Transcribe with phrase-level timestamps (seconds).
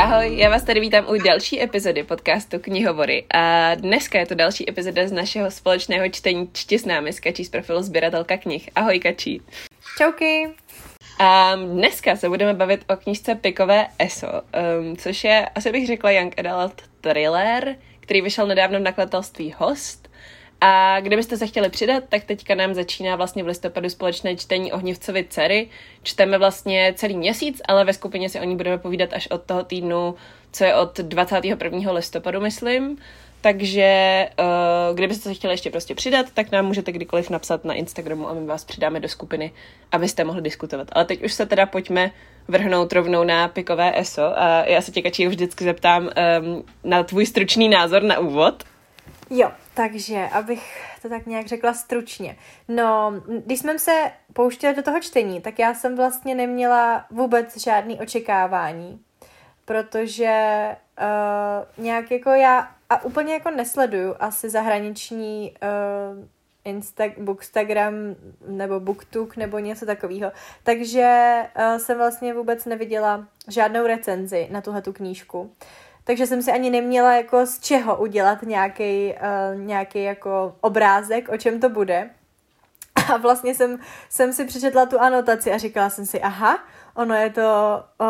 [0.00, 4.70] Ahoj, já vás tady vítám u další epizody podcastu Knihovory a dneska je to další
[4.70, 8.70] epizoda z našeho společného čtení Čti s námi s Kačí z profilu Sběratelka knih.
[8.74, 9.42] Ahoj Kačí.
[9.98, 10.46] Čauky.
[10.46, 16.10] Um, dneska se budeme bavit o knižce Pikové ESO, um, což je, asi bych řekla,
[16.10, 20.09] young adult thriller, který vyšel nedávno v nakladatelství Host
[20.60, 25.24] a kdybyste se chtěli přidat, tak teďka nám začíná vlastně v listopadu společné čtení Ohnivcovy
[25.24, 25.68] dcery.
[26.02, 29.64] Čteme vlastně celý měsíc, ale ve skupině si o ní budeme povídat až od toho
[29.64, 30.14] týdnu,
[30.52, 31.92] co je od 21.
[31.92, 32.98] listopadu, myslím.
[33.40, 38.28] Takže uh, kdybyste se chtěli ještě prostě přidat, tak nám můžete kdykoliv napsat na Instagramu
[38.28, 39.52] a my vás přidáme do skupiny,
[39.92, 40.88] abyste mohli diskutovat.
[40.92, 42.10] Ale teď už se teda pojďme
[42.48, 44.38] vrhnout rovnou na pikové ESO.
[44.38, 48.64] A já se tě, Kačí, vždycky zeptám um, na tvůj stručný názor na úvod.
[49.30, 52.36] Jo, takže abych to tak nějak řekla stručně.
[52.68, 53.12] No,
[53.46, 59.00] když jsme se pouštěli do toho čtení, tak já jsem vlastně neměla vůbec žádný očekávání,
[59.64, 60.66] protože
[61.00, 67.94] uh, nějak jako já a úplně jako nesleduju asi zahraniční uh, Insta- Bookstagram
[68.46, 70.32] nebo Booktuk nebo něco takového.
[70.62, 75.52] Takže uh, jsem vlastně vůbec neviděla žádnou recenzi na tuhle tu knížku
[76.10, 81.36] takže jsem si ani neměla jako z čeho udělat nějaký uh, nějaký jako obrázek, o
[81.36, 82.10] čem to bude.
[83.12, 87.30] A vlastně jsem, jsem si přečetla tu anotaci a říkala jsem si, aha, ono je
[87.30, 87.44] to,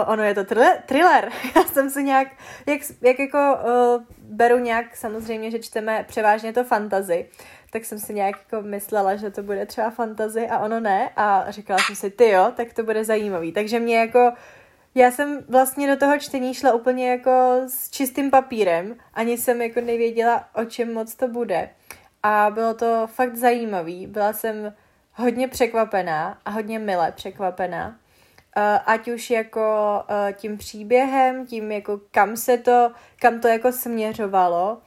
[0.06, 0.44] ono je to
[0.86, 1.32] thriller.
[1.56, 2.28] Já jsem si nějak,
[2.66, 7.26] jak, jak jako uh, beru nějak samozřejmě, že čteme převážně to fantazy,
[7.70, 11.50] tak jsem si nějak jako myslela, že to bude třeba fantazy a ono ne a
[11.50, 13.52] říkala jsem si, ty jo, tak to bude zajímavý.
[13.52, 14.32] Takže mě jako
[14.94, 19.80] já jsem vlastně do toho čtení šla úplně jako s čistým papírem, ani jsem jako
[19.80, 21.70] nevěděla, o čem moc to bude.
[22.22, 24.06] A bylo to fakt zajímavý.
[24.06, 24.74] Byla jsem
[25.14, 27.96] hodně překvapená a hodně milé překvapená.
[28.86, 29.62] Ať už jako
[30.32, 34.78] tím příběhem, tím jako kam se to, kam to jako směřovalo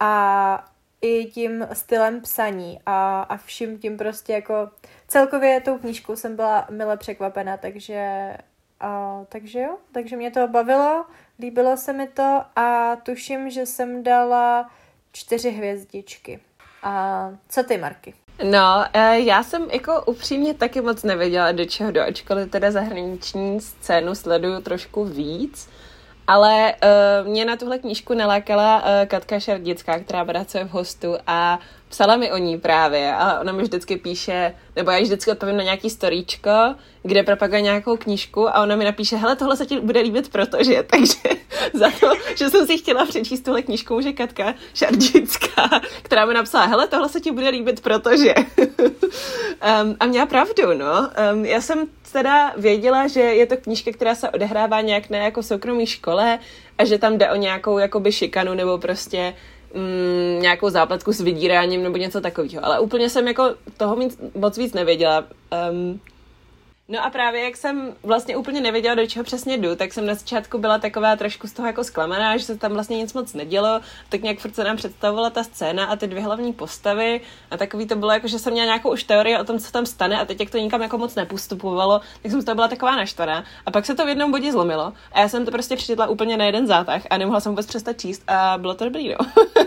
[0.00, 0.64] a
[1.00, 4.70] i tím stylem psaní a, a vším tím prostě jako
[5.08, 8.32] celkově tou knížkou jsem byla mile překvapená, takže
[8.80, 11.04] a, takže jo, takže mě to bavilo,
[11.38, 14.70] líbilo se mi to a tuším, že jsem dala
[15.12, 16.40] čtyři hvězdičky.
[16.82, 18.14] A co ty, Marky?
[18.44, 23.60] No, e, já jsem jako upřímně taky moc nevěděla, do čeho do, ačkoliv teda zahraniční
[23.60, 25.68] scénu sleduju trošku víc.
[26.30, 26.74] Ale
[27.22, 31.58] uh, mě na tuhle knížku nalákala uh, Katka Šardická, která pracuje v hostu a
[31.88, 33.14] psala mi o ní právě.
[33.14, 37.60] A ona mi vždycky píše, nebo já ji vždycky odpovím na nějaký storíčko, kde propaguje
[37.60, 41.29] nějakou knížku a ona mi napíše, hele, tohle se ti bude líbit, protože, takže
[41.72, 46.66] za to, že jsem si chtěla přečíst tuhle knížku, může Katka Šardická, která mi napsala,
[46.66, 48.34] hele, tohle se ti bude líbit, protože.
[49.82, 51.10] um, a měla pravdu, no.
[51.32, 55.42] Um, já jsem teda věděla, že je to knížka, která se odehrává nějak na jako
[55.42, 56.38] soukromé škole
[56.78, 59.34] a že tam jde o nějakou jakoby šikanu nebo prostě
[59.74, 62.64] mm, nějakou zápletku s vydíráním nebo něco takového.
[62.64, 63.96] Ale úplně jsem jako toho
[64.34, 65.24] moc víc nevěděla.
[65.70, 66.00] Um,
[66.92, 70.14] No a právě jak jsem vlastně úplně nevěděla, do čeho přesně jdu, tak jsem na
[70.14, 73.80] začátku byla taková trošku z toho jako zklamaná, že se tam vlastně nic moc nedělo,
[74.08, 77.86] tak nějak furt se nám představovala ta scéna a ty dvě hlavní postavy a takový
[77.86, 80.24] to bylo jako, že jsem měla nějakou už teorii o tom, co tam stane a
[80.24, 83.70] teď jak to nikam jako moc nepostupovalo, tak jsem z toho byla taková naštvaná a
[83.70, 86.44] pak se to v jednom bodě zlomilo a já jsem to prostě přečetla úplně na
[86.44, 89.16] jeden zátah a nemohla jsem vůbec přestat číst a bylo to dobrý, no.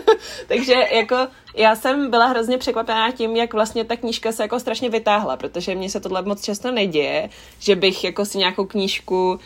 [0.48, 1.16] Takže jako
[1.54, 5.74] já jsem byla hrozně překvapená tím, jak vlastně ta knížka se jako strašně vytáhla, protože
[5.74, 9.38] mně se tohle moc často neděje, že bych jako si nějakou knížku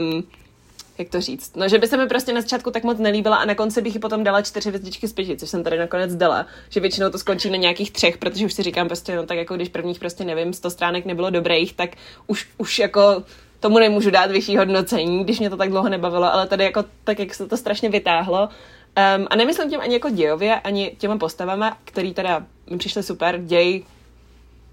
[0.00, 0.22] um,
[0.98, 3.44] jak to říct, no, že by se mi prostě na začátku tak moc nelíbila a
[3.44, 6.46] na konci bych ji potom dala čtyři hvězdičky z pěti, což jsem tady nakonec dala,
[6.68, 9.56] že většinou to skončí na nějakých třech, protože už si říkám prostě, no tak jako
[9.56, 11.90] když prvních prostě nevím, sto stránek nebylo dobrých, tak
[12.26, 13.22] už, už jako
[13.60, 17.18] tomu nemůžu dát vyšší hodnocení, když mě to tak dlouho nebavilo, ale tady jako tak,
[17.18, 18.48] jak se to strašně vytáhlo,
[18.96, 23.38] Um, a nemyslím tím ani jako dějově, ani těma postavama, který teda mi přišly super,
[23.38, 23.84] děj,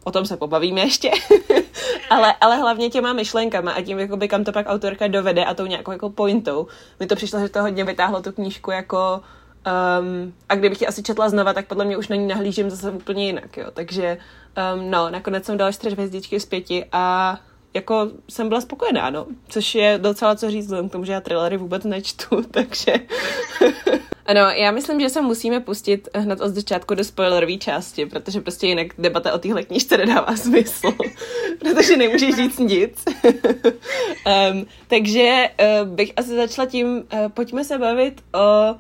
[0.04, 1.12] o tom se pobavíme ještě,
[2.10, 5.66] ale, ale hlavně těma myšlenkama a tím, jakoby, kam to pak autorka dovede a tou
[5.66, 6.68] nějakou jako pointou.
[7.00, 9.22] Mi to přišlo, že to hodně vytáhlo tu knížku jako
[10.00, 12.92] Um, a kdybych ji asi četla znova, tak podle mě už na ní nahlížím zase
[12.92, 13.66] úplně jinak, jo.
[13.74, 14.18] Takže
[14.76, 17.38] um, no, nakonec jsem dala čtyři hvězdičky z pěti a
[17.74, 19.26] jako jsem byla spokojená, no.
[19.50, 22.94] Což je docela co říct, vzhledem k tomu, že já thrillery vůbec nečtu, takže...
[24.26, 28.68] ano, já myslím, že se musíme pustit hned od začátku do spoilerové části, protože prostě
[28.68, 30.92] jinak debata o téhle knížce nedává smysl,
[31.60, 33.06] protože nemůžeš říct nic.
[34.52, 35.50] um, takže
[35.82, 38.76] uh, bych asi začala tím, uh, pojďme se bavit o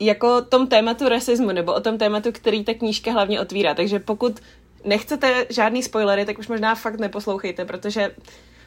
[0.00, 3.74] jako tom tématu rasismu, nebo o tom tématu, který ta knížka hlavně otvírá.
[3.74, 4.40] Takže pokud
[4.84, 8.10] nechcete žádný spoilery, tak už možná fakt neposlouchejte, protože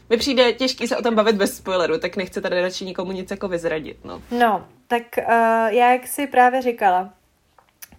[0.09, 3.31] mi přijde těžký se o tom bavit bez spoileru, tak nechci tady radši nikomu nic
[3.31, 4.21] jako vyzradit, no.
[4.31, 5.23] No, tak uh,
[5.67, 7.13] já, jak si právě říkala,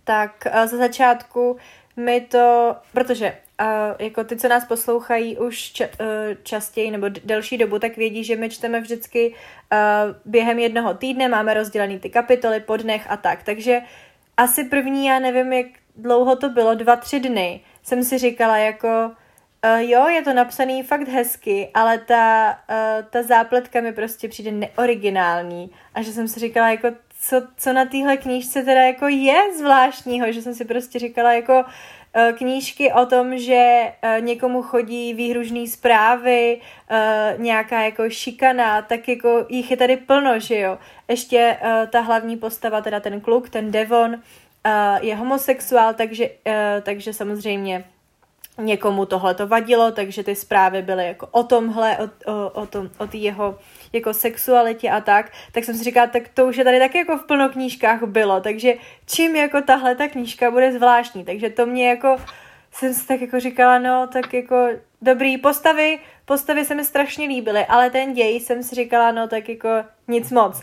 [0.05, 1.57] tak uh, za začátku
[1.97, 3.67] mi to, protože uh,
[3.99, 6.07] jako ty, co nás poslouchají už ča, uh,
[6.43, 9.35] častěji nebo d- delší dobu, tak vědí, že my čteme vždycky
[9.73, 13.81] uh, během jednoho týdne, máme rozdělený ty kapitoly po dnech a tak, takže
[14.37, 15.67] asi první, já nevím, jak
[15.97, 19.11] dlouho to bylo, dva, tři dny, jsem si říkala jako,
[19.65, 24.53] uh, jo, je to napsaný fakt hezky, ale ta, uh, ta zápletka mi prostě přijde
[24.53, 26.89] neoriginální a že jsem si říkala jako,
[27.21, 31.65] co, co na téhle knížce teda jako je zvláštního, že jsem si prostě říkala jako
[32.39, 36.61] knížky o tom, že někomu chodí výhružné zprávy,
[37.37, 40.79] nějaká jako šikana, tak jako jich je tady plno, že jo.
[41.09, 41.57] Ještě
[41.91, 44.23] ta hlavní postava, teda ten kluk, ten Devon,
[45.01, 46.31] je homosexuál, takže,
[46.83, 47.85] takže samozřejmě
[48.59, 52.91] někomu tohle to vadilo, takže ty zprávy byly jako o tomhle, o, o, o, tom,
[52.99, 53.59] o tý jeho
[53.93, 57.19] jako sexualitě a tak, tak jsem si říkala, tak to už je tady taky jako
[57.19, 58.75] v plno knížkách bylo, takže
[59.07, 62.17] čím jako tahle ta knížka bude zvláštní, takže to mě jako,
[62.73, 64.69] jsem si tak jako říkala, no, tak jako
[65.03, 69.49] dobrý postavy, postavy se mi strašně líbily, ale ten děj jsem si říkala, no, tak
[69.49, 69.69] jako
[70.09, 70.63] nic moc.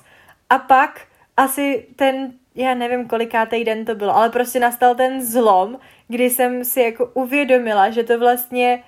[0.50, 1.02] A pak
[1.38, 5.80] asi ten, já nevím, kolikátý den to bylo, ale prostě nastal ten zlom,
[6.12, 8.84] kdy jsem si jako uvědomila, že to vlastně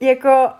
[0.00, 0.50] jako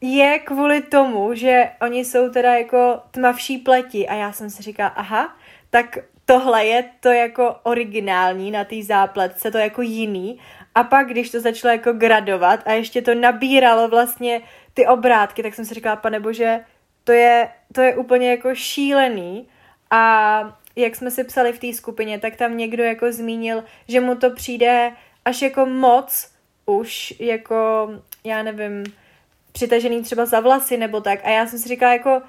[0.00, 4.88] je kvůli tomu, že oni jsou teda jako tmavší pleti a já jsem si říkala,
[4.88, 5.36] aha,
[5.70, 10.38] tak tohle je to jako originální na té zápletce, to jako jiný.
[10.74, 14.40] A pak, když to začalo jako gradovat a ještě to nabíralo vlastně
[14.74, 16.60] ty obrátky, tak jsem si říkala, pane bože,
[17.04, 19.48] to je, to je úplně jako šílený.
[19.90, 24.14] A jak jsme si psali v té skupině, tak tam někdo jako zmínil, že mu
[24.14, 24.92] to přijde
[25.28, 26.30] až jako moc
[26.66, 27.88] už jako,
[28.24, 28.84] já nevím,
[29.52, 31.20] přitažený třeba za vlasy nebo tak.
[31.24, 32.22] A já jsem si říkala jako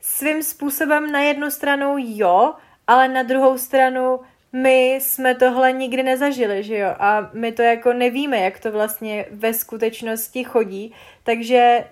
[0.00, 2.54] svým způsobem na jednu stranu jo,
[2.86, 4.20] ale na druhou stranu
[4.52, 6.94] my jsme tohle nikdy nezažili, že jo?
[6.98, 10.94] A my to jako nevíme, jak to vlastně ve skutečnosti chodí.
[11.22, 11.84] Takže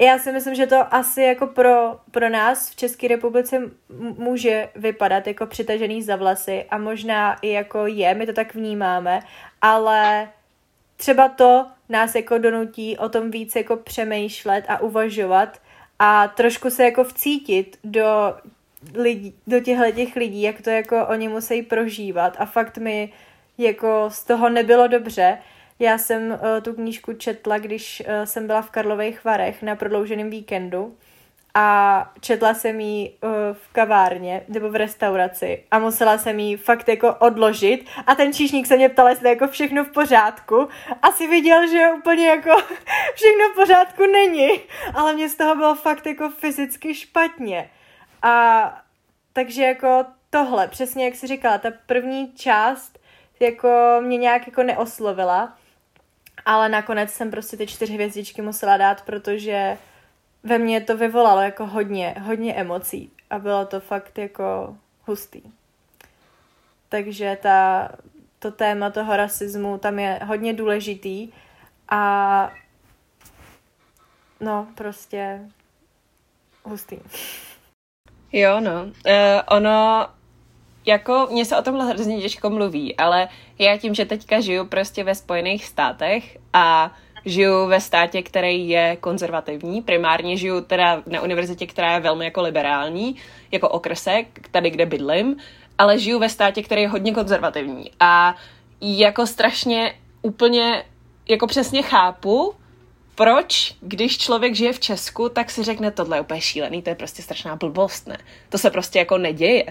[0.00, 3.60] já si myslím, že to asi jako pro, pro nás v České republice
[4.18, 9.20] může vypadat jako přitažený za vlasy a možná i jako je, my to tak vnímáme,
[9.60, 10.28] ale
[10.96, 15.60] třeba to nás jako donutí o tom víc jako přemýšlet a uvažovat
[15.98, 18.34] a trošku se jako vcítit do,
[18.94, 23.12] lidí, do těchto těch lidí, jak to jako oni musí prožívat a fakt mi
[23.58, 25.38] jako z toho nebylo dobře.
[25.82, 30.30] Já jsem uh, tu knížku četla, když uh, jsem byla v Karlových Varech na prodlouženém
[30.30, 30.96] víkendu
[31.54, 36.88] a četla jsem ji uh, v kavárně nebo v restauraci a musela jsem ji fakt
[36.88, 40.68] jako odložit a ten číšník se mě ptal, jestli jako všechno v pořádku.
[41.02, 42.50] Asi viděl, že úplně jako
[43.14, 44.48] všechno v pořádku není,
[44.94, 47.70] ale mě z toho bylo fakt jako fyzicky špatně.
[48.22, 48.82] A
[49.32, 52.98] takže jako tohle, přesně jak jsi říkala, ta první část
[53.40, 55.56] jako mě nějak jako neoslovila,
[56.44, 59.78] ale nakonec jsem prostě ty čtyři hvězdičky musela dát, protože
[60.42, 65.42] ve mně to vyvolalo jako hodně, hodně emocí a bylo to fakt jako hustý.
[66.88, 67.88] Takže ta,
[68.38, 71.32] to téma toho rasismu tam je hodně důležitý
[71.88, 72.52] a
[74.40, 75.40] no prostě
[76.64, 76.98] hustý.
[78.32, 78.82] Jo, no.
[78.84, 78.92] Uh,
[79.48, 80.06] ono,
[80.86, 85.04] jako, mně se o tomhle hrozně těžko mluví, ale já tím, že teďka žiju prostě
[85.04, 86.92] ve Spojených státech a
[87.24, 89.82] žiju ve státě, který je konzervativní.
[89.82, 93.16] Primárně žiju teda na univerzitě, která je velmi jako liberální,
[93.50, 95.36] jako okrsek, tady, kde bydlím,
[95.78, 97.90] ale žiju ve státě, který je hodně konzervativní.
[98.00, 98.34] A
[98.80, 100.84] jako strašně úplně,
[101.28, 102.54] jako přesně chápu,
[103.14, 106.96] proč, když člověk žije v Česku, tak si řekne, tohle je úplně šílený, to je
[106.96, 108.16] prostě strašná blbost, ne?
[108.48, 109.64] To se prostě jako neděje.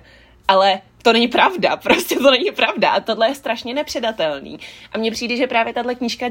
[0.51, 4.60] Ale to není pravda, prostě to není pravda a tohle je strašně nepředatelný.
[4.91, 6.25] A mně přijde, že právě tahle knížka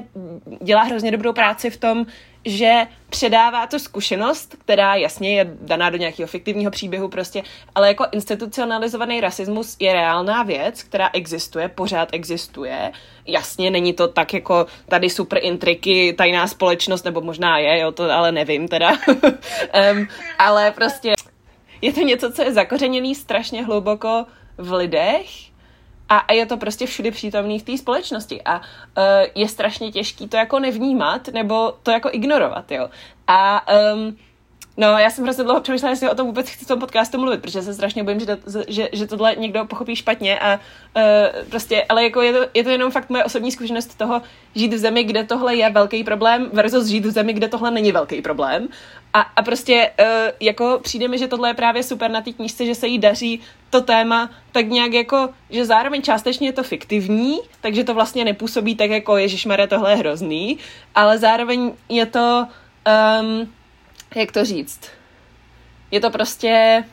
[0.62, 2.06] dělá hrozně dobrou práci v tom,
[2.44, 7.42] že předává tu zkušenost, která jasně je daná do nějakého fiktivního příběhu prostě,
[7.74, 12.92] ale jako institucionalizovaný rasismus je reálná věc, která existuje, pořád existuje.
[13.26, 18.10] Jasně, není to tak jako tady super intriky, tajná společnost, nebo možná je, jo, to
[18.12, 18.90] ale nevím teda.
[19.92, 20.08] um,
[20.38, 21.12] ale prostě
[21.82, 24.26] je to něco, co je zakořeněný strašně hluboko
[24.58, 25.50] v lidech
[26.08, 28.64] a, a je to prostě všude přítomný v té společnosti a uh,
[29.34, 32.90] je strašně těžký to jako nevnímat nebo to jako ignorovat, jo.
[33.26, 34.16] A um,
[34.76, 37.42] No, já jsem hrozně dlouho přemýšlela, jestli o tom vůbec chci v tom podcastu mluvit,
[37.42, 38.36] protože se strašně bojím, že, to,
[38.68, 40.60] že, že tohle někdo pochopí špatně a
[40.96, 41.02] uh,
[41.50, 44.22] prostě, ale jako je to, je to jenom fakt moje osobní zkušenost toho
[44.54, 47.92] žít v zemi, kde tohle je velký problém versus žít v zemi, kde tohle není
[47.92, 48.68] velký problém.
[49.12, 50.06] A, a prostě uh,
[50.40, 53.40] jako přijde mi, že tohle je právě super na té knížce, že se jí daří
[53.70, 58.76] to téma tak nějak jako, že zároveň částečně je to fiktivní, takže to vlastně nepůsobí
[58.76, 60.58] tak jako Ježišmarja, tohle je hrozný,
[60.94, 62.46] ale zároveň je to
[63.20, 63.52] um,
[64.14, 64.80] jak to říct,
[65.90, 66.84] je to prostě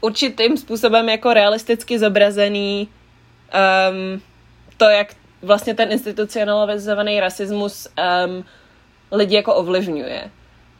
[0.00, 4.22] určitým způsobem jako realisticky zobrazený um,
[4.76, 7.88] to, jak vlastně ten institucionalizovaný rasismus
[8.26, 8.44] um,
[9.14, 10.30] lidi jako ovlivňuje.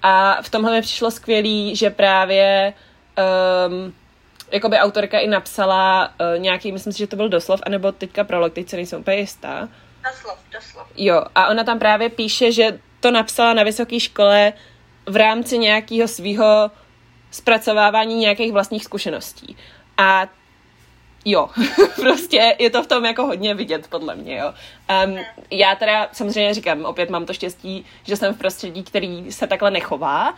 [0.02, 2.74] A v tomhle mi přišlo skvělý, že právě
[3.68, 3.94] um,
[4.52, 8.52] jakoby autorka i napsala uh, nějaký, myslím si, že to byl doslov, anebo teďka prolog,
[8.52, 9.68] teď se nejsem úplně jistá.
[10.10, 10.86] Doslov, doslov.
[10.96, 14.52] Jo, a ona tam právě píše, že to napsala na vysoké škole
[15.06, 16.70] v rámci nějakého svého
[17.30, 19.56] zpracovávání nějakých vlastních zkušeností.
[19.96, 20.26] A
[21.24, 21.50] jo,
[21.96, 24.54] prostě je to v tom jako hodně vidět, podle mě, jo.
[25.06, 25.18] Um,
[25.50, 29.70] já teda samozřejmě říkám, opět mám to štěstí, že jsem v prostředí, který se takhle
[29.70, 30.34] nechová,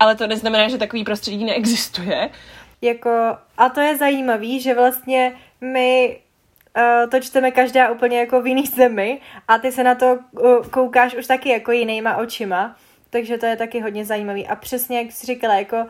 [0.00, 2.30] ale to neznamená, že takový prostředí neexistuje.
[2.82, 6.18] Jako, a to je zajímavý, že vlastně my
[6.76, 10.66] uh, to čteme každá úplně jako v jiný zemi a ty se na to uh,
[10.66, 12.76] koukáš už taky jako jinýma očima,
[13.10, 14.46] takže to je taky hodně zajímavý.
[14.46, 15.86] A přesně jak jsi říkala, jako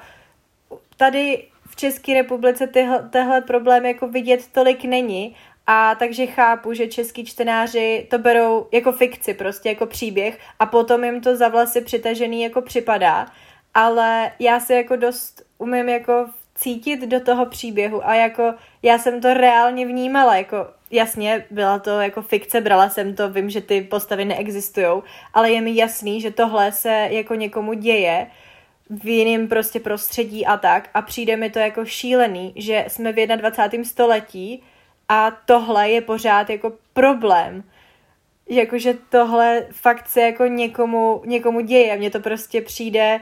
[0.96, 5.36] tady v České republice tyhle, tehle problém jako vidět tolik není.
[5.66, 10.38] A takže chápu, že český čtenáři to berou jako fikci, prostě jako příběh.
[10.58, 13.26] A potom jim to za vlasy přitažený jako připadá,
[13.74, 18.08] ale já se jako dost umím jako cítit do toho příběhu.
[18.08, 20.56] A jako já jsem to reálně vnímala, jako
[20.90, 25.02] jasně, byla to jako fikce, brala jsem to, vím, že ty postavy neexistují,
[25.34, 28.26] ale je mi jasný, že tohle se jako někomu děje
[28.90, 33.26] v jiném prostě prostředí a tak a přijde mi to jako šílený, že jsme v
[33.26, 33.84] 21.
[33.84, 34.62] století
[35.08, 37.64] a tohle je pořád jako problém.
[38.48, 41.96] Jakože tohle fakt se jako někomu, někomu děje.
[41.96, 43.20] Mně to prostě přijde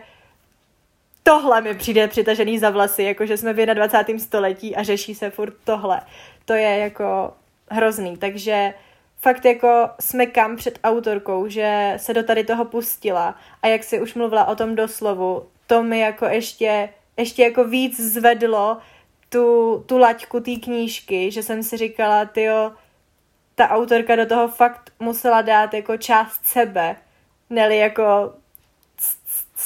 [1.26, 4.24] tohle mi přijde přitažený za vlasy, jakože jsme v 21.
[4.24, 6.00] století a řeší se furt tohle.
[6.44, 7.32] To je jako
[7.70, 8.74] hrozný, takže
[9.20, 14.00] fakt jako jsme kam před autorkou, že se do tady toho pustila a jak si
[14.00, 18.78] už mluvila o tom doslovu, to mi jako ještě, ještě jako víc zvedlo
[19.28, 22.72] tu, tu laťku té knížky, že jsem si říkala, tyjo,
[23.54, 26.96] ta autorka do toho fakt musela dát jako část sebe,
[27.50, 28.32] neli jako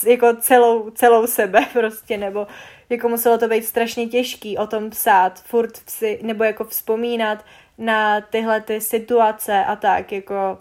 [0.06, 2.46] jako celou, celou sebe prostě, nebo
[2.88, 7.44] jako muselo to být strašně těžký o tom psát, furt si, nebo jako vzpomínat
[7.78, 10.58] na tyhle ty situace a tak, jako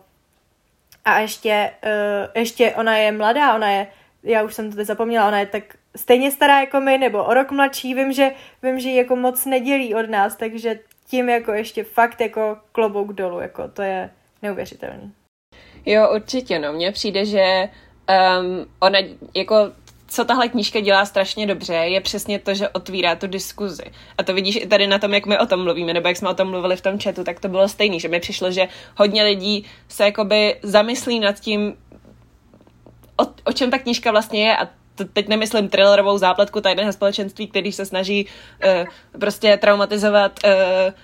[1.05, 3.87] a ještě, uh, ještě ona je mladá, ona je,
[4.23, 5.63] já už jsem to teď zapomněla, ona je tak
[5.95, 8.31] stejně stará jako my, nebo o rok mladší, vím, že,
[8.63, 13.13] vím, že ji jako moc nedělí od nás, takže tím jako ještě fakt jako klobouk
[13.13, 14.09] dolů, jako to je
[14.41, 15.11] neuvěřitelný.
[15.85, 17.69] Jo, určitě, no, mně přijde, že
[18.09, 18.99] um, ona
[19.35, 19.71] jako
[20.09, 23.83] co tahle knížka dělá strašně dobře, je přesně to, že otvírá tu diskuzi.
[24.17, 26.29] A to vidíš i tady na tom, jak my o tom mluvíme, nebo jak jsme
[26.29, 29.23] o tom mluvili v tom chatu, tak to bylo stejný, že mi přišlo, že hodně
[29.23, 31.77] lidí se jakoby zamyslí nad tím,
[33.19, 34.67] o, o čem ta knížka vlastně je a
[35.13, 40.51] teď nemyslím thrillerovou zápletku tajného společenství, který se snaží uh, prostě traumatizovat uh,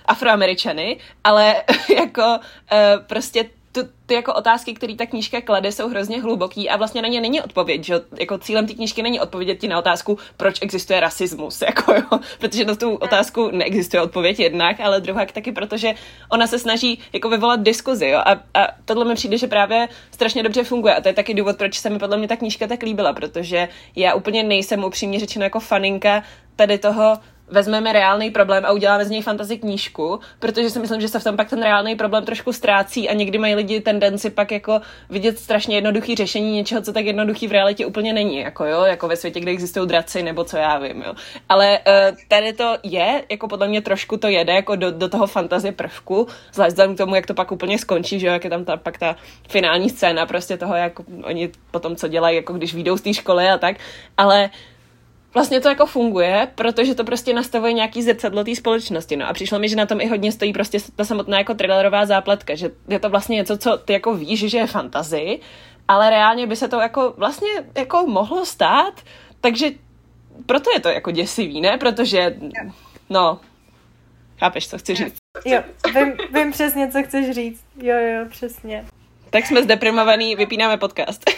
[0.06, 1.62] afroameričany, ale
[1.96, 3.44] jako uh, prostě
[3.76, 7.20] tu, ty jako otázky, které ta knížka klade, jsou hrozně hluboký a vlastně na ně
[7.20, 11.62] není odpověď, že jako cílem té knížky není odpovědět ti na otázku, proč existuje rasismus,
[11.66, 15.94] jako jo, protože na tu otázku neexistuje odpověď jednak, ale druhá taky, protože
[16.28, 20.42] ona se snaží jako vyvolat diskuzi, jo, a, a tohle mi přijde, že právě strašně
[20.42, 22.82] dobře funguje a to je taky důvod, proč se mi podle mě ta knížka tak
[22.82, 26.22] líbila, protože já úplně nejsem upřímně řečeno jako faninka
[26.56, 27.18] tady toho
[27.48, 31.24] vezmeme reálný problém a uděláme z něj fantasy knížku, protože si myslím, že se v
[31.24, 35.38] tom pak ten reálný problém trošku ztrácí a někdy mají lidi tendenci pak jako vidět
[35.38, 39.16] strašně jednoduchý řešení něčeho, co tak jednoduchý v realitě úplně není, jako jo, jako ve
[39.16, 41.14] světě, kde existují draci nebo co já vím, jo.
[41.48, 45.26] Ale uh, tady to je, jako podle mě trošku to jede jako do, do toho
[45.26, 48.64] fantazie prvku, zvlášť k tomu, jak to pak úplně skončí, že jo, jak je tam
[48.64, 49.16] ta, pak ta
[49.48, 53.48] finální scéna prostě toho, jak oni potom co dělají, jako když vyjdou z té školy
[53.48, 53.76] a tak,
[54.16, 54.50] ale
[55.36, 59.16] vlastně to jako funguje, protože to prostě nastavuje nějaký zrcadlo té společnosti.
[59.16, 62.06] No a přišlo mi, že na tom i hodně stojí prostě ta samotná jako thrillerová
[62.06, 65.40] zápletka, že je to vlastně něco, co ty jako víš, že je fantazy,
[65.88, 69.00] ale reálně by se to jako vlastně jako mohlo stát,
[69.40, 69.70] takže
[70.46, 71.78] proto je to jako děsivý, ne?
[71.78, 72.36] Protože,
[73.10, 73.40] no,
[74.38, 75.16] chápeš, co chci říct?
[75.44, 75.62] Jo,
[75.94, 77.64] vím, vím přesně, co chceš říct.
[77.82, 78.84] Jo, jo, přesně.
[79.30, 81.30] Tak jsme zdeprimovaný, vypínáme podcast.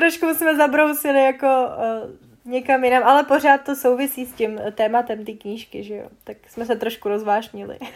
[0.00, 5.32] trošku jsme zabrousili jako uh, někam jinam, ale pořád to souvisí s tím tématem té
[5.32, 6.06] knížky, že jo?
[6.24, 7.78] Tak jsme se trošku rozvášnili.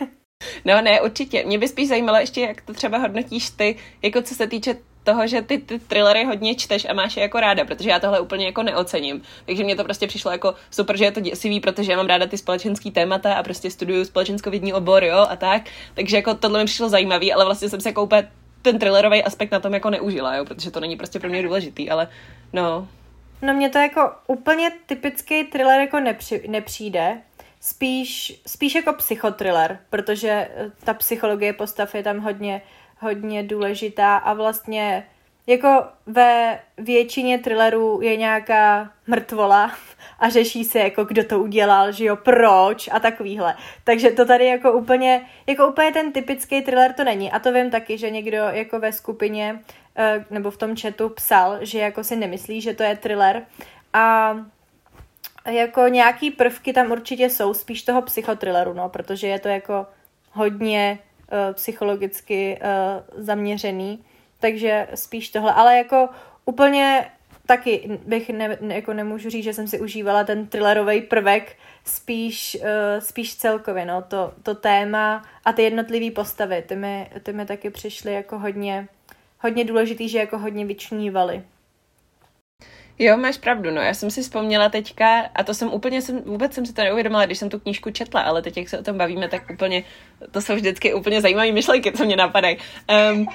[0.64, 1.44] No ne, určitě.
[1.46, 5.26] Mě by spíš zajímalo ještě, jak to třeba hodnotíš ty, jako co se týče toho,
[5.26, 8.46] že ty, ty thrillery hodně čteš a máš je jako ráda, protože já tohle úplně
[8.46, 9.22] jako neocením.
[9.46, 12.26] Takže mě to prostě přišlo jako super, že je to děsivý, protože já mám ráda
[12.26, 15.62] ty společenský témata a prostě studuju společenskovědní obor, jo, a tak.
[15.94, 18.28] Takže jako tohle mi přišlo zajímavý, ale vlastně jsem se jako úplně
[18.64, 21.90] ten thrillerový aspekt na tom jako neužila, jo, protože to není prostě pro mě důležitý,
[21.90, 22.08] ale
[22.52, 22.88] no.
[23.42, 27.20] No mně to jako úplně typický thriller jako nepři, nepřijde,
[27.60, 32.62] spíš, spíš jako psychotriller, protože eh, ta psychologie postav je tam hodně,
[32.98, 35.06] hodně důležitá a vlastně
[35.46, 39.72] jako ve většině thrillerů je nějaká mrtvola
[40.18, 43.56] a řeší se jako kdo to udělal, že jo, proč a takovýhle.
[43.84, 47.32] Takže to tady jako úplně, jako úplně ten typický thriller to není.
[47.32, 49.60] A to vím taky, že někdo jako ve skupině
[49.96, 53.46] eh, nebo v tom chatu psal, že jako si nemyslí, že to je thriller.
[53.92, 54.36] A
[55.50, 59.86] jako nějaký prvky tam určitě jsou, spíš toho psychotrilleru, no, protože je to jako
[60.32, 60.98] hodně
[61.32, 64.04] uh, psychologicky uh, zaměřený,
[64.44, 66.08] takže spíš tohle, ale jako
[66.44, 67.10] úplně
[67.46, 72.56] taky bych ne, ne, jako nemůžu říct, že jsem si užívala ten thrillerový prvek, spíš,
[72.60, 72.66] uh,
[72.98, 77.70] spíš celkově, no, to, to téma a ty jednotlivé postavy, ty mi, ty mi taky
[77.70, 78.88] přišly jako hodně,
[79.40, 81.42] hodně důležitý, že jako hodně vyčnívaly.
[82.98, 83.80] Jo, máš pravdu, no.
[83.80, 87.26] Já jsem si vzpomněla teďka, a to jsem úplně, jsem, vůbec jsem si to neuvědomila,
[87.26, 89.84] když jsem tu knížku četla, ale teď, jak se o tom bavíme, tak úplně,
[90.30, 92.56] to jsou vždycky úplně zajímavé myšlenky, co mě napadají.
[93.12, 93.26] Um,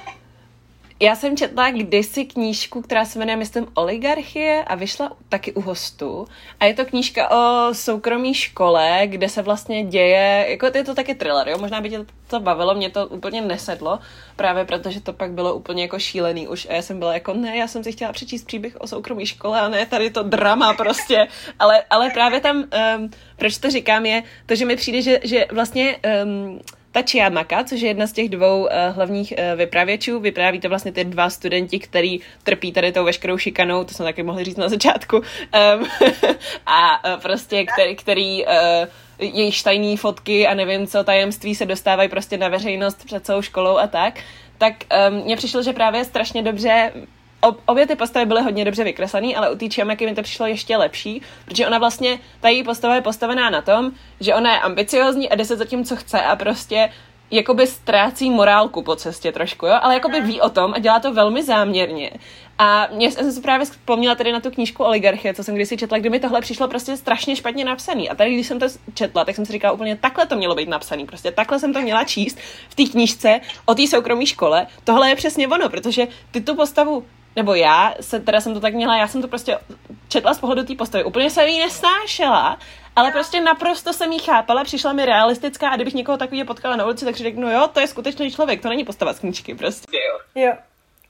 [1.01, 6.27] já jsem četla kdysi knížku, která se jmenuje, myslím, Oligarchie a vyšla taky u hostu.
[6.59, 11.15] A je to knížka o soukromé škole, kde se vlastně děje, jako je to taky
[11.15, 11.57] thriller, jo?
[11.57, 13.99] Možná by tě to bavilo, mě to úplně nesedlo,
[14.35, 17.57] právě protože to pak bylo úplně jako šílený už a já jsem byla jako, ne,
[17.57, 21.27] já jsem si chtěla přečíst příběh o soukromé škole a ne tady to drama prostě,
[21.59, 25.45] ale, ale právě tam, um, proč to říkám, je to, že mi přijde, že, že
[25.51, 26.59] vlastně um,
[26.91, 30.91] ta Chiamaka, což je jedna z těch dvou uh, hlavních uh, vypravěčů, vypráví to vlastně
[30.91, 34.69] ty dva studenti, který trpí tady tou veškerou šikanou, to jsme taky mohli říct na
[34.69, 35.23] začátku, um,
[36.65, 38.51] a uh, prostě který, který uh,
[39.19, 43.77] jejich tajné fotky a nevím co, tajemství se dostávají prostě na veřejnost před celou školou
[43.77, 44.19] a tak,
[44.57, 44.73] tak
[45.09, 46.91] um, mně přišlo, že právě strašně dobře
[47.65, 50.77] obě ty postavy byly hodně dobře vykreslené, ale u té Chiamaky mi to přišlo ještě
[50.77, 55.29] lepší, protože ona vlastně, ta její postava je postavená na tom, že ona je ambiciozní
[55.29, 56.89] a jde se za tím, co chce a prostě
[57.31, 61.13] jakoby ztrácí morálku po cestě trošku, jo, ale jakoby ví o tom a dělá to
[61.13, 62.11] velmi záměrně.
[62.57, 65.97] A mě jsem si právě vzpomněla tady na tu knížku Oligarchie, co jsem kdysi četla,
[65.97, 68.09] kdy mi tohle přišlo prostě strašně špatně napsaný.
[68.09, 70.69] A tady, když jsem to četla, tak jsem si říkala úplně, takhle to mělo být
[70.69, 71.05] napsaný.
[71.05, 72.37] Prostě takhle jsem to měla číst
[72.69, 74.67] v té knížce o té soukromé škole.
[74.83, 78.73] Tohle je přesně ono, protože ty tu postavu nebo já, se, teda jsem to tak
[78.73, 79.57] měla, já jsem to prostě
[80.07, 81.03] četla z pohledu té postavy.
[81.03, 82.59] Úplně jsem ji nesnášela,
[82.95, 86.85] ale prostě naprosto jsem ji chápala, přišla mi realistická a kdybych někoho takového potkala na
[86.85, 89.97] ulici, tak si řeknu, jo, to je skutečný člověk, to není postava z knížky, prostě
[89.97, 90.43] jo.
[90.43, 90.53] Jo,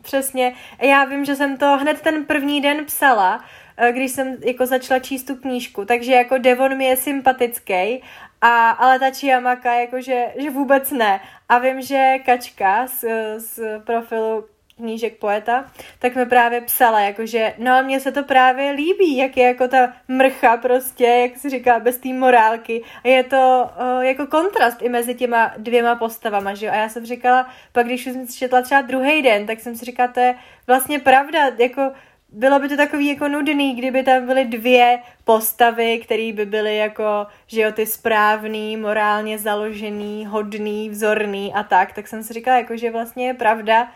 [0.04, 0.56] přesně.
[0.82, 3.46] Já vím, že jsem to hned ten první den psala,
[3.78, 8.02] eh, když jsem jako začala číst tu knížku, takže jako Devon mi je sympatický,
[8.42, 11.22] a, ale ta Chiamaka jakože že vůbec ne.
[11.50, 13.06] A vím, že Kačka z,
[13.38, 14.46] z profilu
[14.80, 15.65] knížek poeta,
[16.00, 19.68] tak mi právě psala, jakože, no a mně se to právě líbí, jak je jako
[19.68, 22.84] ta mrcha prostě, jak si říká, bez té morálky.
[23.04, 26.72] A je to uh, jako kontrast i mezi těma dvěma postavama, že jo.
[26.72, 29.86] A já jsem říkala, pak když jsem si četla třeba druhý den, tak jsem si
[29.86, 30.36] říkala, to je
[30.68, 31.92] vlastně pravda, jako
[32.32, 37.28] bylo by to takový jako nudný, kdyby tam byly dvě postavy, které by byly jako,
[37.48, 42.78] že jo, ty správný, morálně založený, hodný, vzorný a tak, tak jsem si říkala, jako,
[42.78, 43.92] že vlastně je pravda,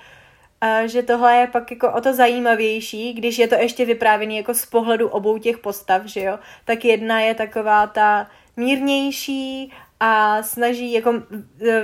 [0.85, 4.65] že tohle je pak jako o to zajímavější, když je to ještě vyprávěný jako z
[4.65, 11.13] pohledu obou těch postav, že jo, tak jedna je taková ta mírnější a snaží, jako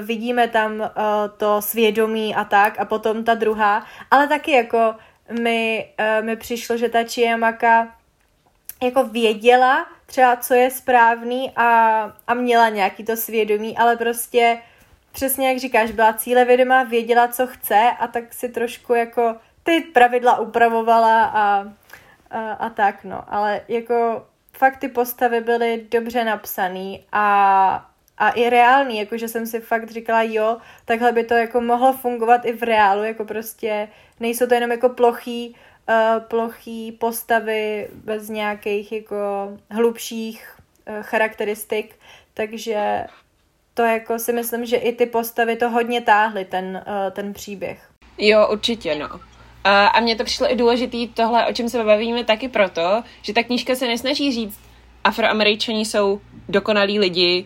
[0.02, 0.88] vidíme tam uh,
[1.38, 4.96] to svědomí a tak, a potom ta druhá, ale taky jako
[5.42, 7.96] mi, uh, mi přišlo, že ta Chiamaka
[8.84, 11.68] jako věděla třeba, co je správný a,
[12.28, 14.58] a měla nějaký to svědomí, ale prostě
[15.12, 20.40] přesně jak říkáš, byla cílevědomá, věděla, co chce a tak si trošku jako ty pravidla
[20.40, 21.74] upravovala a,
[22.32, 23.24] a, a tak, no.
[23.28, 24.26] Ale jako
[24.58, 30.24] fakt ty postavy byly dobře napsaný a, a i reálný, jakože jsem si fakt říkala,
[30.24, 33.88] jo, takhle by to jako mohlo fungovat i v reálu, jako prostě
[34.20, 35.56] nejsou to jenom jako plochý,
[35.90, 39.18] uh, plochý postavy bez nějakých jako
[39.72, 40.56] hlubších
[40.90, 41.96] uh, charakteristik,
[42.34, 43.06] takže
[43.80, 47.90] to jako si myslím, že i ty postavy to hodně táhly, ten, uh, ten příběh.
[48.18, 49.10] Jo, určitě, no.
[49.64, 53.34] A, a mně to přišlo i důležitý tohle, o čem se bavíme taky proto, že
[53.34, 54.60] ta knížka se nesnaží říct,
[55.04, 57.46] afroameričani jsou dokonalí lidi,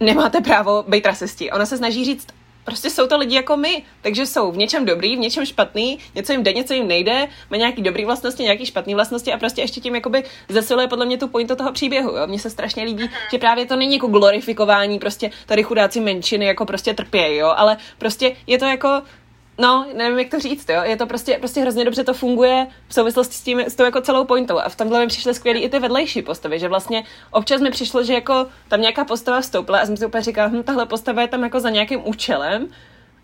[0.00, 1.50] nemáte právo být rasisti.
[1.50, 2.26] Ona se snaží říct,
[2.64, 6.32] prostě jsou to lidi jako my, takže jsou v něčem dobrý, v něčem špatný, něco
[6.32, 9.80] jim jde, něco jim nejde, má nějaký dobrý vlastnosti, nějaký špatný vlastnosti a prostě ještě
[9.80, 12.16] tím jakoby zesiluje podle mě tu pointu toho příběhu.
[12.16, 12.26] Jo?
[12.26, 16.66] Mně se strašně líbí, že právě to není jako glorifikování, prostě tady chudáci menšiny jako
[16.66, 19.02] prostě trpějí, jo, ale prostě je to jako
[19.58, 20.82] No, nevím, jak to říct, jo.
[20.82, 24.00] Je to prostě, prostě hrozně dobře to funguje v souvislosti s tím, s tou jako
[24.00, 24.58] celou pointou.
[24.58, 28.04] A v tomhle mi přišly skvělý i ty vedlejší postavy, že vlastně občas mi přišlo,
[28.04, 31.28] že jako tam nějaká postava vstoupila a jsem si úplně říkala, hm, tahle postava je
[31.28, 32.68] tam jako za nějakým účelem.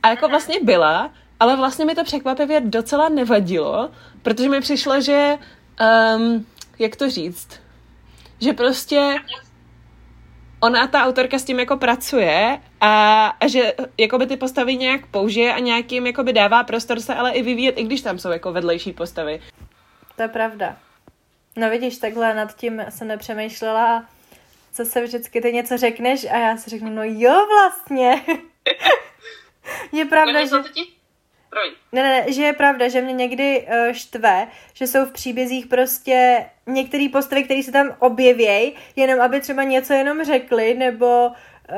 [0.02, 1.10] A jako vlastně byla,
[1.40, 3.90] ale vlastně mi to překvapivě docela nevadilo,
[4.22, 5.38] protože mi přišlo, že,
[6.16, 6.46] um,
[6.78, 7.48] jak to říct,
[8.40, 9.16] že prostě
[10.60, 15.54] ona, ta autorka s tím jako pracuje a, a že jakoby ty postavy nějak použije
[15.54, 18.92] a nějakým jakoby dává prostor se ale i vyvíjet, i když tam jsou jako vedlejší
[18.92, 19.40] postavy.
[20.16, 20.76] To je pravda.
[21.56, 24.04] No vidíš, takhle nad tím jsem nepřemýšlela
[24.78, 28.24] co se vždycky ty něco řekneš a já si řeknu, no jo vlastně.
[29.92, 30.56] je pravda, že...
[31.92, 36.46] Ne, ne, že je pravda, že mě někdy uh, štve, že jsou v příbězích prostě
[36.66, 41.76] některé postavy, které se tam objevějí, jenom aby třeba něco jenom řekli, nebo uh,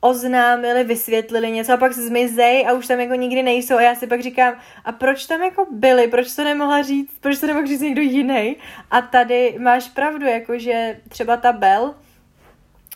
[0.00, 3.76] oznámili, vysvětlili něco a pak zmizej a už tam jako nikdy nejsou.
[3.76, 7.38] A já si pak říkám, a proč tam jako byli, proč to nemohla říct, proč
[7.38, 8.56] to nemohl říct někdo jiný?
[8.90, 11.94] A tady máš pravdu, jako že třeba ta Bell,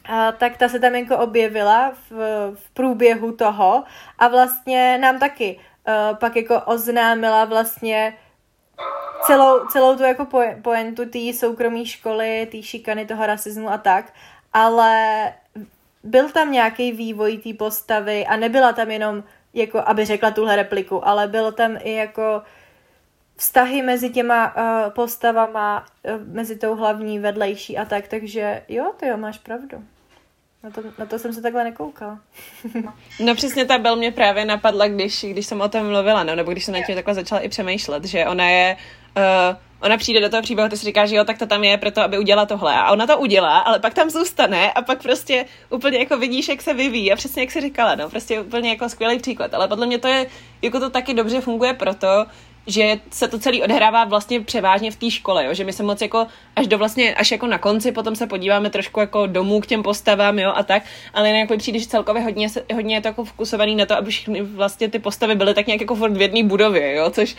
[0.04, 2.12] a tak ta se tam jako objevila v,
[2.54, 3.84] v průběhu toho
[4.18, 8.16] a vlastně nám taky uh, pak jako oznámila vlastně
[9.26, 10.26] celou, celou tu jako
[10.62, 14.12] poentu té soukromé školy, té šikany, toho rasismu a tak,
[14.52, 15.32] ale
[16.02, 21.08] byl tam nějaký vývoj té postavy a nebyla tam jenom jako, aby řekla tuhle repliku,
[21.08, 22.42] ale bylo tam i jako
[23.36, 29.06] vztahy mezi těma uh, postavama, uh, mezi tou hlavní, vedlejší a tak, takže jo, ty
[29.06, 29.84] jo, máš pravdu.
[30.64, 32.18] Na to, na to jsem se takhle nekoukala.
[33.24, 36.52] no přesně ta Bel mě právě napadla, když, když jsem o tom mluvila, no, nebo
[36.52, 38.76] když jsem na tím takhle začala i přemýšlet, že ona je...
[39.16, 41.78] Uh, ona přijde do toho příběhu, ty si říká, že jo, tak to tam je
[41.78, 42.74] proto, aby udělala tohle.
[42.74, 46.62] A ona to udělá, ale pak tam zůstane a pak prostě úplně jako vidíš, jak
[46.62, 47.12] se vyvíjí.
[47.12, 49.54] A přesně jak si říkala, no, prostě úplně jako skvělý příklad.
[49.54, 50.26] Ale podle mě to je,
[50.62, 52.26] jako to taky dobře funguje proto,
[52.66, 55.54] že se to celý odhrává vlastně převážně v té škole, jo?
[55.54, 58.70] že my se moc jako až do vlastně, až jako na konci potom se podíváme
[58.70, 60.82] trošku jako domů k těm postavám, jo, a tak,
[61.14, 64.10] ale jinak mi přijde, že celkově hodně, hodně je to jako fokusovaný na to, aby
[64.10, 67.36] všechny vlastně ty postavy byly tak nějak jako furt v jedné budově, jo, což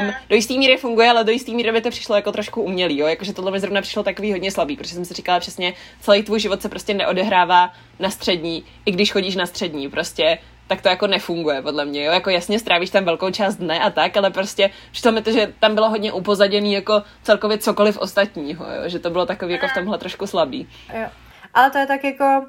[0.00, 2.98] um, do jisté míry funguje, ale do jisté míry by to přišlo jako trošku umělý,
[2.98, 6.22] jo, jakože tohle mi zrovna přišlo takový hodně slabý, protože jsem si říkala přesně, celý
[6.22, 10.88] tvůj život se prostě neodehrává na střední, i když chodíš na střední, prostě tak to
[10.88, 14.30] jako nefunguje podle mě, jo, jako jasně strávíš tam velkou část dne a tak, ale
[14.30, 18.98] prostě přišlo mi to, že tam bylo hodně upozaděný jako celkově cokoliv ostatního, jo, že
[18.98, 20.68] to bylo takový jako v tomhle trošku slabý.
[20.94, 21.06] Jo.
[21.54, 22.46] Ale to je tak jako,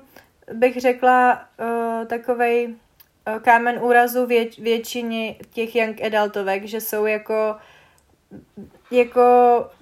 [0.53, 7.55] bych řekla, uh, takovej uh, kámen úrazu vě- většině těch young adultovek, že jsou jako
[8.91, 9.21] jako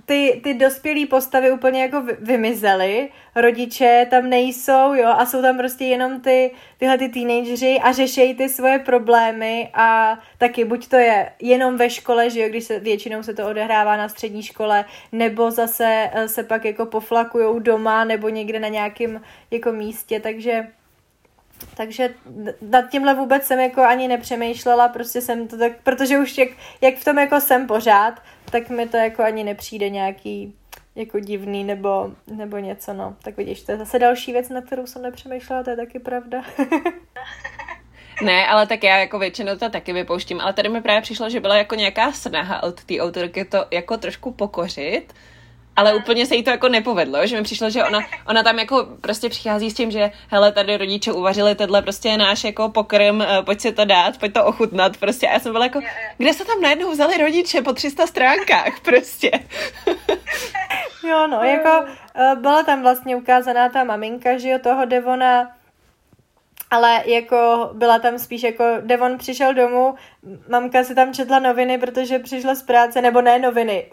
[0.05, 5.85] ty, ty dospělé postavy úplně jako vymizely, rodiče tam nejsou, jo, a jsou tam prostě
[5.85, 11.31] jenom ty, tyhle ty teenageři a řešejí ty svoje problémy a taky buď to je
[11.39, 15.51] jenom ve škole, že jo, když se většinou se to odehrává na střední škole, nebo
[15.51, 20.67] zase eh, se pak jako poflakujou doma nebo někde na nějakém jako místě, takže
[21.78, 22.13] takže
[22.62, 26.49] nad tímhle vůbec jsem jako ani nepřemýšlela, prostě jsem to tak, protože už jak,
[26.82, 28.21] jak v tom jako jsem pořád,
[28.52, 30.56] tak mi to jako ani nepřijde nějaký
[30.95, 33.15] jako divný nebo, nebo něco, no.
[33.23, 36.43] Tak vidíš, to je zase další věc, na kterou jsem nepřemýšlela, to je taky pravda.
[38.21, 41.39] Ne, ale tak já jako většinou to taky vypouštím, ale tady mi právě přišlo, že
[41.39, 45.13] byla jako nějaká snaha od té autorky to jako trošku pokořit,
[45.75, 48.88] ale úplně se jí to jako nepovedlo, že mi přišlo, že ona, ona tam jako
[49.01, 53.41] prostě přichází s tím, že hele, tady rodiče uvařili tenhle prostě náš jako pokrm, eh,
[53.45, 55.27] pojď si to dát, pojď to ochutnat prostě.
[55.27, 55.79] A já jsem byla jako,
[56.17, 59.31] kde se tam najednou vzali rodiče po 300 stránkách prostě.
[61.09, 65.51] jo, no, jako eh, byla tam vlastně ukázaná ta maminka, že jo, toho Devona,
[66.71, 69.95] ale jako byla tam spíš jako Devon přišel domů,
[70.49, 73.86] mamka si tam četla noviny, protože přišla z práce, nebo ne noviny,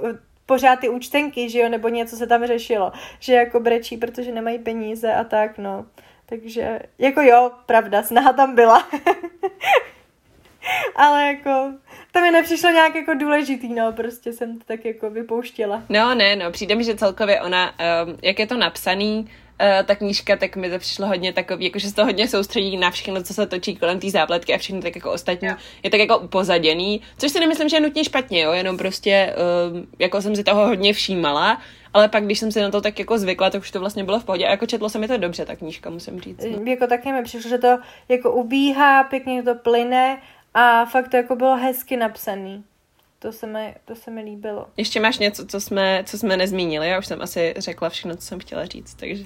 [0.50, 4.58] pořád ty účtenky, že jo, nebo něco se tam řešilo, že jako brečí, protože nemají
[4.58, 5.86] peníze a tak, no.
[6.26, 8.88] Takže, jako jo, pravda, snaha tam byla.
[10.96, 11.72] Ale jako,
[12.12, 15.82] to mi nepřišlo nějak jako důležitý, no, prostě jsem to tak jako vypouštěla.
[15.88, 19.30] No, ne, no, přijde mi, že celkově ona, um, jak je to napsaný,
[19.86, 22.90] ta knížka, tak mi to přišlo hodně takový, jako že se to hodně soustředí na
[22.90, 25.46] všechno, co se točí kolem té zápletky a všechno tak jako ostatní.
[25.46, 25.60] Yeah.
[25.82, 29.34] Je tak jako upozaděný, což si nemyslím, že je nutně špatně, jo, jenom prostě
[29.72, 31.60] um, jako jsem si toho hodně všímala,
[31.94, 34.20] ale pak, když jsem si na to tak jako zvykla, tak už to vlastně bylo
[34.20, 34.46] v pohodě.
[34.46, 36.44] A jako četlo se mi to dobře, ta knížka, musím říct.
[36.44, 36.70] No.
[36.70, 40.20] Jako taky mi přišlo, že to jako ubíhá, pěkně to plyne
[40.54, 42.64] a fakt to jako bylo hezky napsaný.
[43.22, 44.66] To se mi, to se mi líbilo.
[44.76, 46.88] Ještě máš něco, co jsme, co jsme nezmínili?
[46.88, 49.24] Já už jsem asi řekla všechno, co jsem chtěla říct, takže...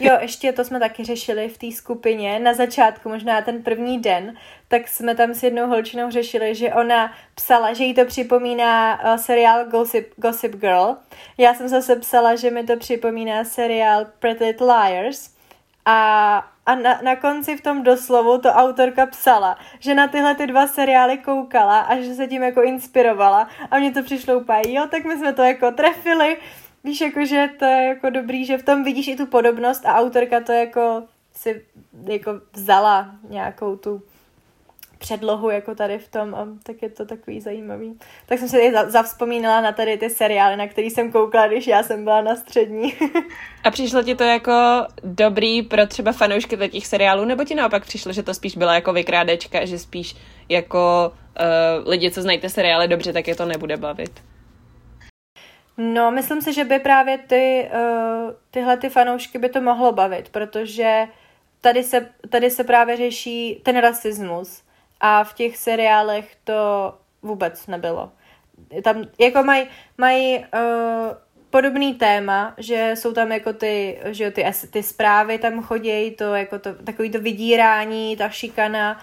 [0.00, 2.38] Jo, ještě to jsme taky řešili v té skupině.
[2.38, 4.36] Na začátku, možná ten první den,
[4.68, 9.16] tak jsme tam s jednou holčinou řešili, že ona psala, že jí to připomíná uh,
[9.16, 10.96] seriál Gossip, Gossip Girl.
[11.38, 15.30] Já jsem zase psala, že mi to připomíná seriál Pretty Little Liars.
[15.84, 20.46] A, a na, na konci v tom doslovu to autorka psala, že na tyhle ty
[20.46, 23.48] dva seriály koukala a že se tím jako inspirovala.
[23.70, 26.36] A mně to přišlo úplně, jo, tak my jsme to jako trefili.
[26.84, 29.94] Víš, jako, že to je jako dobrý, že v tom vidíš i tu podobnost a
[29.94, 31.02] autorka to jako
[31.34, 31.64] si
[32.04, 34.02] jako vzala nějakou tu
[35.04, 37.98] předlohu jako tady v tom a tak je to takový zajímavý.
[38.26, 41.82] Tak jsem se tady zavzpomínala na tady ty seriály, na který jsem koukala, když já
[41.82, 42.94] jsem byla na střední.
[43.64, 44.52] a přišlo ti to jako
[45.02, 48.92] dobrý pro třeba fanoušky těch seriálů, nebo ti naopak přišlo, že to spíš byla jako
[48.92, 50.16] vykrádečka, že spíš
[50.48, 54.20] jako uh, lidi, co znají ty seriály dobře, tak je to nebude bavit?
[55.76, 60.28] No, myslím si, že by právě ty, uh, tyhle ty fanoušky by to mohlo bavit,
[60.28, 61.06] protože
[61.60, 64.63] tady se, tady se právě řeší ten rasismus
[65.06, 68.12] a v těch seriálech to vůbec nebylo.
[68.82, 70.44] Tam jako mají maj, uh,
[71.50, 76.58] podobný téma, že jsou tam jako ty, že ty, ty zprávy tam chodí, to jako
[76.58, 79.00] to, takový to vydírání, ta šikana,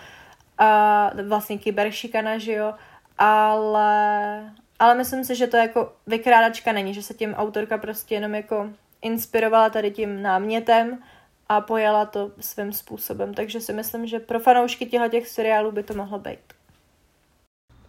[0.58, 2.74] a vlastně kyberšikana, že jo,
[3.18, 8.36] ale, ale myslím si, že to jako vykrádačka není, že se tím autorka prostě jenom
[8.36, 8.70] jako
[9.02, 11.04] inspirovala tady tím námětem
[11.52, 13.34] a pojala to svým způsobem.
[13.34, 16.40] Takže si myslím, že pro fanoušky těchto těch seriálů by to mohlo být.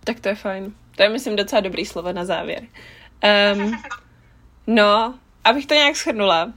[0.05, 0.75] Tak to je fajn.
[0.97, 2.63] To je, myslím, docela dobrý slovo na závěr.
[3.55, 3.83] Um,
[4.67, 6.53] no, abych to nějak shrnula.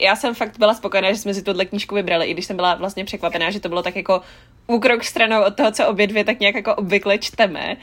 [0.00, 2.74] Já jsem fakt byla spokojená, že jsme si tuhle knížku vybrali, i když jsem byla
[2.74, 4.22] vlastně překvapená, že to bylo tak jako
[4.66, 7.76] úkrok stranou od toho, co obě dvě tak nějak jako obvykle čteme.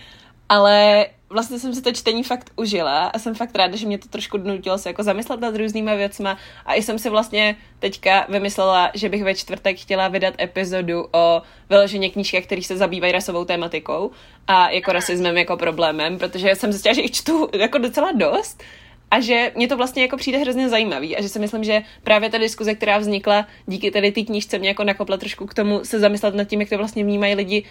[0.50, 4.08] Ale vlastně jsem si to čtení fakt užila a jsem fakt ráda, že mě to
[4.08, 8.92] trošku donutilo se jako zamyslet nad různýma věcma a i jsem si vlastně teďka vymyslela,
[8.94, 14.12] že bych ve čtvrtek chtěla vydat epizodu o vyloženě knížkách, které se zabývají rasovou tématikou
[14.48, 18.64] a jako rasismem jako problémem, protože jsem zjistila, že jich čtu jako docela dost
[19.12, 22.30] a že mě to vlastně jako přijde hrozně zajímavý a že si myslím, že právě
[22.30, 26.00] ta diskuze, která vznikla díky tady té knížce, mě jako nakopla trošku k tomu se
[26.00, 27.64] zamyslet nad tím, jak to vlastně vnímají lidi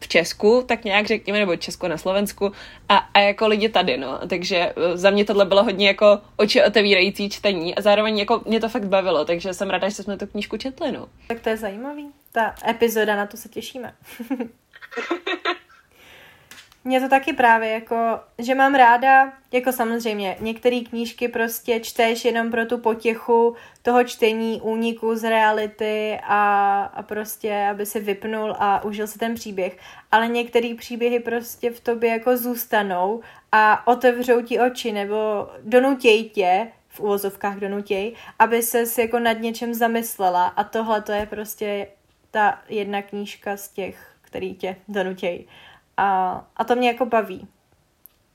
[0.00, 2.52] v Česku, tak nějak řekněme, nebo Česko na Slovensku
[2.88, 4.18] a, a jako lidi tady, no.
[4.28, 8.60] Takže eh, za mě tohle bylo hodně jako oči otevírající čtení a zároveň jako mě
[8.60, 11.08] to fakt bavilo, takže jsem ráda, že jsme tu knížku četli, no.
[11.28, 12.08] Tak to je zajímavý.
[12.32, 13.94] Ta epizoda, na to se těšíme.
[16.86, 22.50] Mně to taky právě jako, že mám ráda, jako samozřejmě, některé knížky prostě čteš jenom
[22.50, 28.84] pro tu potěchu toho čtení, úniku z reality a, a prostě, aby si vypnul a
[28.84, 29.78] užil si ten příběh.
[30.12, 33.20] Ale některé příběhy prostě v tobě jako zůstanou
[33.52, 39.74] a otevřou ti oči nebo donutěj tě, v úvozovkách donutěj, aby ses jako nad něčem
[39.74, 41.88] zamyslela a tohle to je prostě
[42.30, 45.46] ta jedna knížka z těch, který tě donutějí.
[45.96, 47.48] A, a to mě jako baví.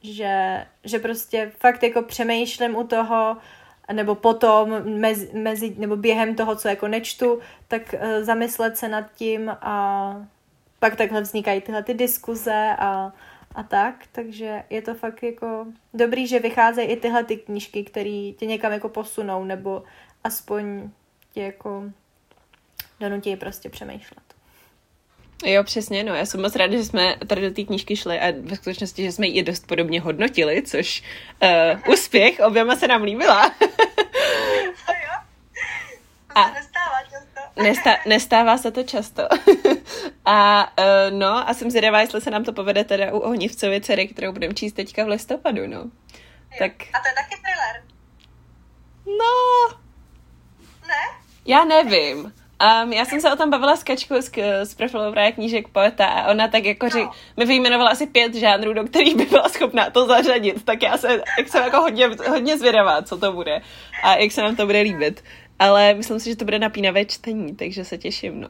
[0.03, 3.37] Že, že prostě fakt jako přemýšlím u toho,
[3.93, 9.13] nebo potom mezi, mezi, nebo během toho, co jako nečtu, tak uh, zamyslet se nad
[9.15, 10.15] tím a
[10.79, 13.13] pak takhle vznikají tyhle ty diskuze a,
[13.55, 18.31] a tak, takže je to fakt jako dobrý, že vycházejí i tyhle ty knížky, které
[18.37, 19.83] tě někam jako posunou, nebo
[20.23, 20.89] aspoň
[21.33, 21.83] tě jako
[22.99, 24.30] donutí prostě přemýšlet.
[25.45, 26.15] Jo, přesně, no.
[26.15, 29.11] Já jsem moc ráda, že jsme tady do té knížky šli a ve skutečnosti, že
[29.11, 31.03] jsme ji dost podobně hodnotili, což
[31.43, 33.41] uh, úspěch, oběma se nám líbila.
[36.35, 37.01] a nestává.
[37.63, 39.21] Nestá, nestává se to často.
[40.25, 44.07] a uh, no, a jsem zvědavá, jestli se nám to povede teda u Ohnivcovy dcery,
[44.07, 45.77] kterou budeme číst teďka v listopadu, no.
[45.77, 45.89] Jo.
[46.59, 46.71] Tak...
[46.81, 47.83] A to je taky thriller?
[49.05, 49.77] No.
[50.87, 51.23] Ne?
[51.45, 52.33] Já nevím.
[52.61, 54.31] Um, já jsem se o tom bavila s Kačkou z,
[54.63, 57.11] z profilu právě knížek poeta a ona tak jako řek, no.
[57.37, 61.21] mi vyjmenovala asi pět žánrů, do kterých by byla schopná to zařadit, tak já se,
[61.37, 63.61] jak jsem jako hodně, hodně zvědavá, co to bude
[64.03, 65.23] a jak se nám to bude líbit.
[65.59, 68.47] Ale myslím si, že to bude napínavé čtení, takže se těším, no.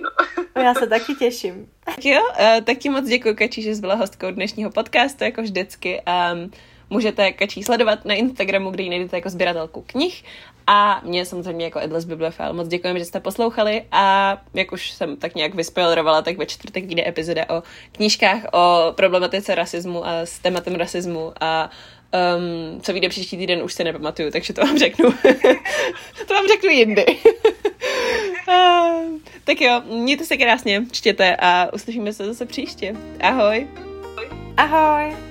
[0.00, 0.62] no.
[0.62, 1.68] Já se taky těším.
[1.84, 5.42] Tak jo, uh, tak ti moc děkuji, Kači, že jsi byla hostkou dnešního podcastu, jako
[5.42, 6.02] vždycky.
[6.32, 6.50] Um,
[6.90, 10.24] můžete Kačí sledovat na Instagramu, kde ji najdete jako sběratelku knih
[10.68, 12.52] a mě samozřejmě jako Edles Bibliofile.
[12.52, 16.84] Moc děkujeme, že jste poslouchali a jak už jsem tak nějak vyspoilerovala, tak ve čtvrtek
[16.84, 21.70] vyjde epizoda o knížkách o problematice rasismu a s tématem rasismu a
[22.36, 25.12] Um, co vyjde příští týden, už se nepamatuju, takže to vám řeknu.
[26.28, 27.06] to vám řeknu jindy.
[28.48, 32.96] uh, tak jo, mějte se krásně, čtěte a uslyšíme se zase příště.
[33.20, 33.68] Ahoj.
[34.56, 35.27] Ahoj.